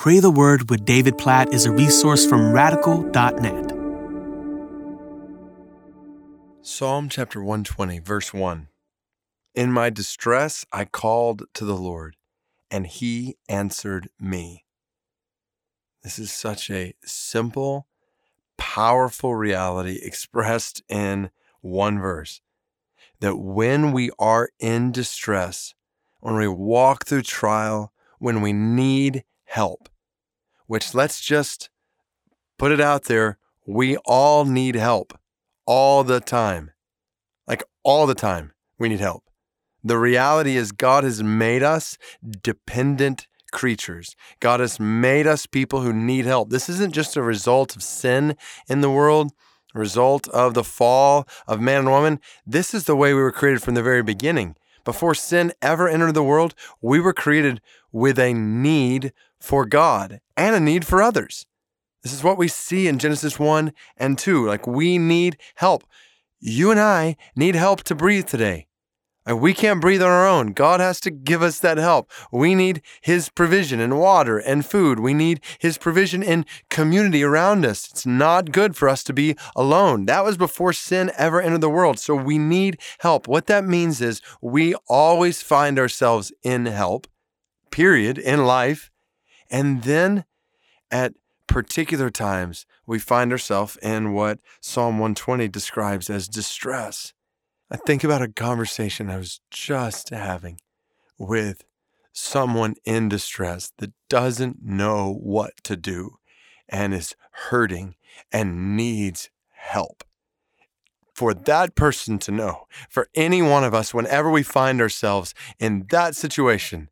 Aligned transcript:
Pray 0.00 0.18
the 0.18 0.30
Word 0.30 0.70
with 0.70 0.86
David 0.86 1.18
Platt 1.18 1.52
is 1.52 1.66
a 1.66 1.70
resource 1.70 2.24
from 2.24 2.52
radical.net. 2.52 3.70
Psalm 6.62 7.10
chapter 7.10 7.40
120, 7.40 7.98
verse 7.98 8.32
1. 8.32 8.68
In 9.54 9.70
my 9.70 9.90
distress, 9.90 10.64
I 10.72 10.86
called 10.86 11.42
to 11.52 11.66
the 11.66 11.76
Lord, 11.76 12.16
and 12.70 12.86
he 12.86 13.36
answered 13.46 14.08
me. 14.18 14.64
This 16.02 16.18
is 16.18 16.32
such 16.32 16.70
a 16.70 16.94
simple, 17.04 17.86
powerful 18.56 19.34
reality 19.34 20.00
expressed 20.02 20.82
in 20.88 21.28
one 21.60 21.98
verse 21.98 22.40
that 23.20 23.36
when 23.36 23.92
we 23.92 24.10
are 24.18 24.48
in 24.58 24.92
distress, 24.92 25.74
when 26.20 26.36
we 26.36 26.48
walk 26.48 27.04
through 27.04 27.24
trial, 27.24 27.92
when 28.18 28.40
we 28.40 28.54
need 28.54 29.24
help, 29.44 29.89
which 30.70 30.94
let's 30.94 31.20
just 31.20 31.68
put 32.56 32.70
it 32.70 32.80
out 32.80 33.06
there. 33.06 33.38
We 33.66 33.96
all 34.04 34.44
need 34.44 34.76
help 34.76 35.18
all 35.66 36.04
the 36.04 36.20
time. 36.20 36.70
Like 37.48 37.64
all 37.82 38.06
the 38.06 38.14
time, 38.14 38.52
we 38.78 38.88
need 38.88 39.00
help. 39.00 39.24
The 39.82 39.98
reality 39.98 40.56
is, 40.56 40.70
God 40.70 41.02
has 41.02 41.24
made 41.24 41.64
us 41.64 41.98
dependent 42.40 43.26
creatures. 43.50 44.14
God 44.38 44.60
has 44.60 44.78
made 44.78 45.26
us 45.26 45.44
people 45.44 45.80
who 45.80 45.92
need 45.92 46.24
help. 46.24 46.50
This 46.50 46.68
isn't 46.68 46.94
just 46.94 47.16
a 47.16 47.22
result 47.22 47.74
of 47.74 47.82
sin 47.82 48.36
in 48.68 48.80
the 48.80 48.90
world, 48.90 49.32
a 49.74 49.78
result 49.80 50.28
of 50.28 50.54
the 50.54 50.62
fall 50.62 51.26
of 51.48 51.60
man 51.60 51.80
and 51.80 51.90
woman. 51.90 52.20
This 52.46 52.74
is 52.74 52.84
the 52.84 52.94
way 52.94 53.12
we 53.12 53.20
were 53.20 53.32
created 53.32 53.60
from 53.60 53.74
the 53.74 53.82
very 53.82 54.04
beginning. 54.04 54.54
Before 54.84 55.14
sin 55.14 55.52
ever 55.60 55.88
entered 55.88 56.14
the 56.14 56.22
world, 56.22 56.54
we 56.80 57.00
were 57.00 57.12
created 57.12 57.60
with 57.92 58.18
a 58.18 58.32
need 58.32 59.12
for 59.38 59.64
God 59.66 60.20
and 60.36 60.54
a 60.54 60.60
need 60.60 60.86
for 60.86 61.02
others. 61.02 61.46
This 62.02 62.12
is 62.12 62.24
what 62.24 62.38
we 62.38 62.48
see 62.48 62.88
in 62.88 62.98
Genesis 62.98 63.38
1 63.38 63.72
and 63.96 64.18
2. 64.18 64.46
Like 64.46 64.66
we 64.66 64.98
need 64.98 65.36
help. 65.56 65.84
You 66.38 66.70
and 66.70 66.80
I 66.80 67.16
need 67.36 67.54
help 67.54 67.82
to 67.84 67.94
breathe 67.94 68.26
today. 68.26 68.66
And 69.26 69.40
we 69.40 69.52
can't 69.52 69.82
breathe 69.82 70.02
on 70.02 70.08
our 70.08 70.26
own. 70.26 70.52
God 70.52 70.80
has 70.80 70.98
to 71.00 71.10
give 71.10 71.42
us 71.42 71.58
that 71.58 71.76
help. 71.76 72.10
We 72.32 72.54
need 72.54 72.80
His 73.02 73.28
provision 73.28 73.78
in 73.78 73.96
water 73.96 74.38
and 74.38 74.64
food. 74.64 74.98
We 74.98 75.12
need 75.12 75.40
His 75.58 75.76
provision 75.76 76.22
in 76.22 76.46
community 76.70 77.22
around 77.22 77.66
us. 77.66 77.90
It's 77.90 78.06
not 78.06 78.50
good 78.50 78.76
for 78.76 78.88
us 78.88 79.04
to 79.04 79.12
be 79.12 79.36
alone. 79.54 80.06
That 80.06 80.24
was 80.24 80.38
before 80.38 80.72
sin 80.72 81.12
ever 81.18 81.40
entered 81.40 81.60
the 81.60 81.68
world. 81.68 81.98
So 81.98 82.14
we 82.14 82.38
need 82.38 82.78
help. 83.00 83.28
What 83.28 83.46
that 83.46 83.64
means 83.64 84.00
is 84.00 84.22
we 84.40 84.74
always 84.88 85.42
find 85.42 85.78
ourselves 85.78 86.32
in 86.42 86.64
help, 86.66 87.06
period, 87.70 88.16
in 88.16 88.46
life. 88.46 88.90
And 89.50 89.82
then 89.82 90.24
at 90.90 91.12
particular 91.46 92.10
times, 92.10 92.64
we 92.86 92.98
find 92.98 93.32
ourselves 93.32 93.76
in 93.82 94.12
what 94.14 94.38
Psalm 94.60 94.94
120 94.94 95.46
describes 95.48 96.08
as 96.08 96.26
distress. 96.26 97.12
I 97.72 97.76
think 97.76 98.02
about 98.02 98.20
a 98.20 98.28
conversation 98.28 99.08
I 99.08 99.16
was 99.16 99.40
just 99.48 100.10
having 100.10 100.58
with 101.16 101.62
someone 102.12 102.74
in 102.84 103.08
distress 103.08 103.72
that 103.78 103.92
doesn't 104.08 104.60
know 104.60 105.12
what 105.12 105.52
to 105.62 105.76
do 105.76 106.16
and 106.68 106.92
is 106.92 107.14
hurting 107.30 107.94
and 108.32 108.76
needs 108.76 109.30
help. 109.52 110.02
For 111.14 111.32
that 111.32 111.76
person 111.76 112.18
to 112.20 112.32
know, 112.32 112.66
for 112.88 113.08
any 113.14 113.40
one 113.40 113.62
of 113.62 113.72
us, 113.72 113.94
whenever 113.94 114.28
we 114.28 114.42
find 114.42 114.80
ourselves 114.80 115.32
in 115.60 115.86
that 115.90 116.16
situation, 116.16 116.88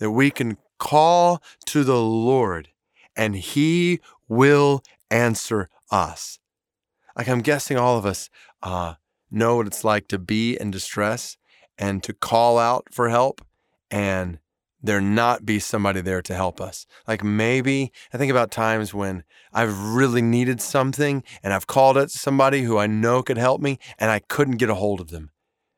that 0.00 0.10
we 0.10 0.30
can 0.30 0.58
call 0.78 1.42
to 1.66 1.82
the 1.82 2.00
Lord 2.00 2.68
and 3.16 3.36
He 3.36 4.00
will 4.28 4.82
answer 5.10 5.70
us. 5.90 6.38
Like 7.16 7.28
I'm 7.28 7.40
guessing 7.40 7.78
all 7.78 7.96
of 7.96 8.04
us 8.04 8.28
uh, 8.62 8.94
know 9.30 9.56
what 9.56 9.66
it's 9.66 9.84
like 9.84 10.08
to 10.08 10.18
be 10.18 10.56
in 10.60 10.70
distress 10.70 11.36
and 11.78 12.02
to 12.02 12.12
call 12.12 12.58
out 12.58 12.88
for 12.90 13.08
help 13.08 13.40
and 13.90 14.38
there 14.82 15.00
not 15.00 15.44
be 15.44 15.58
somebody 15.58 16.00
there 16.00 16.22
to 16.22 16.34
help 16.34 16.60
us. 16.60 16.86
Like 17.06 17.22
maybe 17.22 17.92
I 18.12 18.18
think 18.18 18.30
about 18.30 18.50
times 18.50 18.94
when 18.94 19.24
I've 19.52 19.78
really 19.78 20.22
needed 20.22 20.60
something 20.60 21.22
and 21.42 21.52
I've 21.52 21.66
called 21.66 21.98
out 21.98 22.10
somebody 22.10 22.62
who 22.62 22.78
I 22.78 22.86
know 22.86 23.22
could 23.22 23.36
help 23.36 23.60
me 23.60 23.78
and 23.98 24.10
I 24.10 24.20
couldn't 24.20 24.56
get 24.56 24.70
a 24.70 24.74
hold 24.74 25.00
of 25.00 25.10
them. 25.10 25.30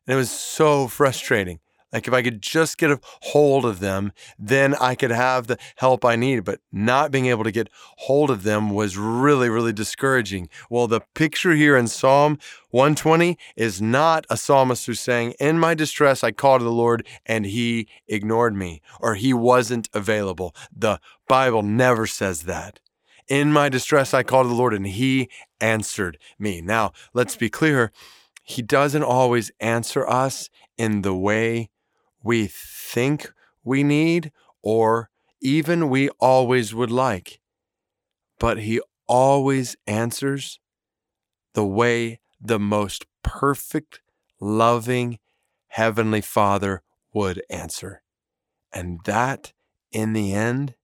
And 0.07 0.15
it 0.15 0.17
was 0.17 0.31
so 0.31 0.89
frustrating. 0.89 1.61
Like 1.93 2.09
if 2.09 2.15
I 2.15 2.23
could 2.23 2.41
just 2.41 2.79
get 2.79 2.91
a 2.91 3.01
hold 3.03 3.65
of 3.65 3.81
them, 3.81 4.13
then 4.39 4.75
I 4.77 4.95
could 4.95 5.11
have 5.11 5.47
the 5.47 5.59
help 5.77 6.05
I 6.05 6.17
need. 6.17 6.45
But 6.45 6.61
not 6.73 7.11
being 7.11 7.27
able 7.27 7.45
to 7.45 7.53
get 7.53 7.69
hold 7.99 8.31
of 8.31 8.43
them 8.45 8.71
was 8.71 8.97
really, 8.97 9.49
really 9.49 9.73
discouraging. 9.73 10.49
Well, 10.71 10.87
the 10.87 11.03
picture 11.15 11.53
here 11.53 11.77
in 11.77 11.89
Psalm 11.89 12.39
120 12.71 13.37
is 13.57 13.83
not 13.83 14.25
a 14.31 14.37
psalmist 14.37 14.87
who's 14.87 15.01
saying, 15.01 15.35
In 15.39 15.59
my 15.59 15.75
distress, 15.75 16.25
I 16.25 16.33
called 16.33 16.61
to 16.61 16.65
the 16.65 16.73
Lord 16.73 17.07
and 17.27 17.45
he 17.45 17.89
ignored 18.09 18.55
me 18.55 18.81
or 18.99 19.15
he 19.15 19.35
wasn't 19.35 19.89
available. 19.93 20.55
The 20.75 20.99
Bible 21.29 21.63
never 21.63 22.07
says 22.07 22.43
that. 22.45 22.81
In 23.29 23.53
my 23.53 23.69
distress, 23.69 24.15
I 24.15 24.23
called 24.23 24.47
to 24.47 24.49
the 24.49 24.55
Lord 24.55 24.75
and 24.75 24.87
he 24.87 25.29
answered 25.61 26.19
me. 26.39 26.61
Now, 26.61 26.93
let's 27.13 27.37
be 27.37 27.51
clear. 27.51 27.93
He 28.43 28.63
doesn't 28.63 29.05
always 29.05 29.53
answer 29.61 30.09
us 30.09 30.51
in 30.77 31.03
the 31.03 31.15
way 31.15 31.71
we 32.23 32.47
think 32.47 33.33
we 33.65 33.83
need 33.83 34.33
or 34.63 35.11
even 35.41 35.89
we 35.89 36.09
always 36.21 36.75
would 36.75 36.91
like. 36.91 37.41
But 38.39 38.59
He 38.59 38.81
always 39.07 39.77
answers 39.87 40.61
the 41.55 41.67
way 41.67 42.21
the 42.41 42.59
most 42.59 43.07
perfect, 43.23 44.01
loving 44.41 45.19
Heavenly 45.69 46.21
Father 46.21 46.83
would 47.15 47.43
answer. 47.49 48.03
And 48.73 49.01
that, 49.05 49.53
in 49.91 50.13
the 50.13 50.33
end, 50.33 50.75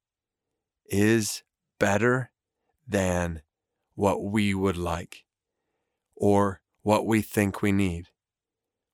is 0.86 1.42
better 1.78 2.30
than 2.86 3.42
what 3.94 4.22
we 4.22 4.54
would 4.54 4.76
like 4.76 5.24
or 6.14 6.60
what 6.82 7.06
we 7.06 7.22
think 7.22 7.60
we 7.60 7.72
need. 7.72 8.08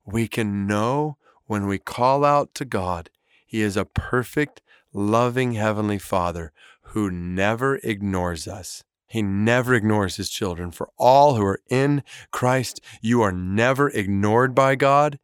We 0.04 0.28
can 0.28 0.66
know 0.66 1.16
when 1.46 1.66
we 1.66 1.78
call 1.78 2.24
out 2.24 2.54
to 2.54 2.64
God, 2.64 3.10
He 3.46 3.60
is 3.60 3.76
a 3.76 3.84
perfect, 3.84 4.62
loving 4.92 5.52
Heavenly 5.52 5.98
Father 5.98 6.52
who 6.88 7.10
never 7.10 7.80
ignores 7.82 8.46
us. 8.46 8.84
He 9.06 9.22
never 9.22 9.74
ignores 9.74 10.16
his 10.16 10.28
children. 10.28 10.70
For 10.70 10.90
all 10.96 11.36
who 11.36 11.44
are 11.44 11.60
in 11.68 12.02
Christ, 12.30 12.80
you 13.00 13.22
are 13.22 13.32
never 13.32 13.88
ignored 13.90 14.54
by 14.54 14.74
God. 14.74 15.18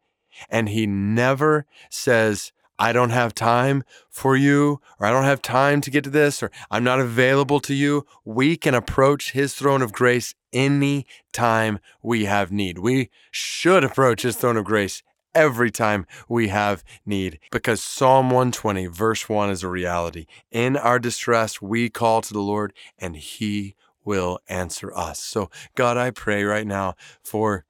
And 0.49 0.69
he 0.69 0.87
never 0.87 1.65
says, 1.89 2.53
I 2.79 2.93
don't 2.93 3.09
have 3.09 3.35
time 3.35 3.83
for 4.09 4.35
you, 4.35 4.81
or 4.99 5.05
I 5.05 5.11
don't 5.11 5.25
have 5.25 5.41
time 5.41 5.81
to 5.81 5.91
get 5.91 6.03
to 6.05 6.09
this, 6.09 6.41
or 6.41 6.51
I'm 6.71 6.83
not 6.83 6.99
available 6.99 7.59
to 7.59 7.73
you. 7.73 8.05
We 8.23 8.57
can 8.57 8.73
approach 8.73 9.33
his 9.33 9.53
throne 9.53 9.81
of 9.81 9.91
grace 9.91 10.35
any 10.53 11.05
time 11.31 11.79
we 12.01 12.25
have 12.25 12.51
need. 12.51 12.79
We 12.79 13.09
should 13.29 13.83
approach 13.83 14.21
his 14.21 14.35
throne 14.35 14.57
of 14.57 14.65
grace 14.65 15.03
every 15.33 15.71
time 15.71 16.05
we 16.27 16.49
have 16.49 16.83
need 17.05 17.39
because 17.51 17.83
Psalm 17.83 18.27
120, 18.27 18.87
verse 18.87 19.27
1 19.29 19.49
is 19.49 19.63
a 19.63 19.67
reality. 19.67 20.25
In 20.51 20.77
our 20.77 20.99
distress, 20.99 21.61
we 21.61 21.89
call 21.89 22.21
to 22.21 22.33
the 22.33 22.41
Lord 22.41 22.73
and 22.97 23.15
he 23.15 23.75
will 24.03 24.39
answer 24.49 24.95
us. 24.95 25.19
So, 25.19 25.49
God, 25.75 25.97
I 25.97 26.11
pray 26.11 26.43
right 26.43 26.67
now 26.67 26.95
for 27.23 27.65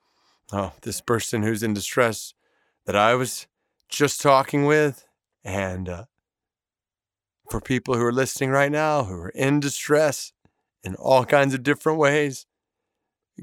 oh, 0.52 0.74
this 0.82 1.02
person 1.02 1.44
who's 1.44 1.64
in 1.64 1.74
distress 1.74 2.34
that 2.86 2.96
I 2.96 3.16
was 3.16 3.48
just 3.90 4.22
talking 4.22 4.66
with 4.66 5.06
and 5.44 5.90
uh, 5.90 6.06
for 7.50 7.60
people 7.60 7.96
who 7.96 8.06
are 8.06 8.14
listening 8.14 8.50
right 8.50 8.72
now 8.72 9.04
who 9.04 9.16
are 9.16 9.30
in 9.30 9.60
distress 9.60 10.32
in 10.84 10.96
all 10.96 11.26
kinds 11.26 11.54
of 11.54 11.64
different 11.64 12.00
ways. 12.00 12.46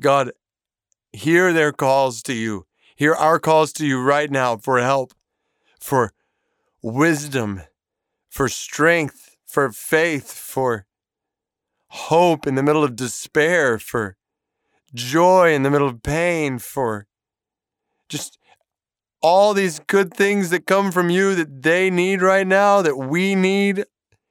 God, 0.00 0.32
hear 1.12 1.52
their 1.52 1.72
calls 1.72 2.22
to 2.22 2.34
you 2.34 2.66
Hear 2.98 3.14
our 3.14 3.38
calls 3.38 3.72
to 3.74 3.86
you 3.86 4.02
right 4.02 4.28
now 4.28 4.56
for 4.56 4.80
help, 4.80 5.14
for 5.78 6.12
wisdom, 6.82 7.62
for 8.28 8.48
strength, 8.48 9.36
for 9.46 9.70
faith, 9.70 10.32
for 10.32 10.84
hope 11.90 12.44
in 12.44 12.56
the 12.56 12.62
middle 12.64 12.82
of 12.82 12.96
despair, 12.96 13.78
for 13.78 14.16
joy 14.92 15.54
in 15.54 15.62
the 15.62 15.70
middle 15.70 15.86
of 15.86 16.02
pain, 16.02 16.58
for 16.58 17.06
just 18.08 18.36
all 19.22 19.54
these 19.54 19.78
good 19.78 20.12
things 20.12 20.50
that 20.50 20.66
come 20.66 20.90
from 20.90 21.08
you 21.08 21.36
that 21.36 21.62
they 21.62 21.90
need 21.90 22.20
right 22.20 22.48
now, 22.48 22.82
that 22.82 22.96
we 22.96 23.36
need 23.36 23.84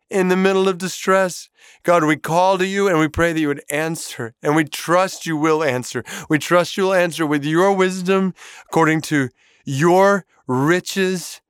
in 0.09 0.27
the 0.27 0.37
middle 0.37 0.67
of 0.67 0.77
distress. 0.77 1.49
God, 1.83 2.03
we 2.03 2.17
call 2.17 2.57
to 2.57 2.65
you 2.65 2.87
and 2.87 2.99
we 2.99 3.07
pray 3.07 3.33
that 3.33 3.39
you 3.39 3.47
would 3.47 3.63
answer, 3.69 4.33
and 4.41 4.55
we 4.55 4.63
trust 4.63 5.25
you 5.25 5.37
will 5.37 5.63
answer. 5.63 6.03
We 6.29 6.39
trust 6.39 6.77
you 6.77 6.83
will 6.83 6.93
answer 6.93 7.25
with 7.25 7.43
your 7.43 7.73
wisdom 7.73 8.33
according 8.69 9.01
to 9.01 9.29
your 9.65 10.25
riches 10.47 11.41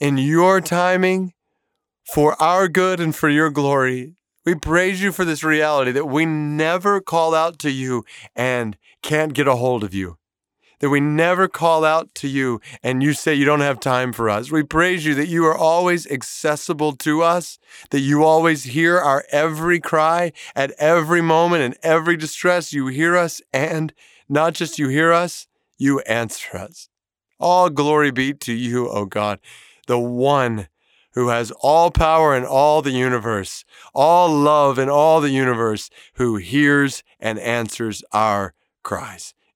in 0.00 0.18
your 0.18 0.60
timing 0.60 1.32
for 2.12 2.40
our 2.40 2.68
good 2.68 3.00
and 3.00 3.14
for 3.14 3.28
your 3.28 3.50
glory. 3.50 4.16
We 4.44 4.54
praise 4.54 5.02
you 5.02 5.12
for 5.12 5.24
this 5.24 5.44
reality 5.44 5.90
that 5.92 6.06
we 6.06 6.24
never 6.24 7.00
call 7.00 7.34
out 7.34 7.58
to 7.60 7.70
you 7.70 8.04
and 8.34 8.78
can't 9.02 9.34
get 9.34 9.46
a 9.46 9.56
hold 9.56 9.84
of 9.84 9.92
you. 9.92 10.17
That 10.80 10.90
we 10.90 11.00
never 11.00 11.48
call 11.48 11.84
out 11.84 12.14
to 12.16 12.28
you 12.28 12.60
and 12.82 13.02
you 13.02 13.12
say 13.12 13.34
you 13.34 13.44
don't 13.44 13.60
have 13.60 13.80
time 13.80 14.12
for 14.12 14.30
us. 14.30 14.50
We 14.50 14.62
praise 14.62 15.04
you 15.04 15.14
that 15.14 15.28
you 15.28 15.44
are 15.46 15.56
always 15.56 16.06
accessible 16.06 16.94
to 16.96 17.22
us, 17.22 17.58
that 17.90 18.00
you 18.00 18.22
always 18.22 18.64
hear 18.64 18.98
our 18.98 19.24
every 19.30 19.80
cry 19.80 20.32
at 20.54 20.70
every 20.78 21.20
moment 21.20 21.64
and 21.64 21.76
every 21.82 22.16
distress. 22.16 22.72
You 22.72 22.86
hear 22.86 23.16
us, 23.16 23.42
and 23.52 23.92
not 24.28 24.54
just 24.54 24.78
you 24.78 24.88
hear 24.88 25.12
us, 25.12 25.48
you 25.78 26.00
answer 26.00 26.56
us. 26.56 26.88
All 27.40 27.70
glory 27.70 28.10
be 28.10 28.32
to 28.34 28.52
you, 28.52 28.88
O 28.88 29.04
God, 29.04 29.40
the 29.86 29.98
one 29.98 30.68
who 31.12 31.28
has 31.28 31.50
all 31.60 31.90
power 31.90 32.36
in 32.36 32.44
all 32.44 32.82
the 32.82 32.90
universe, 32.92 33.64
all 33.94 34.28
love 34.28 34.78
in 34.78 34.88
all 34.88 35.20
the 35.20 35.30
universe, 35.30 35.90
who 36.14 36.36
hears 36.36 37.02
and 37.18 37.38
answers 37.38 38.04
our 38.12 38.54
cries. 38.82 39.34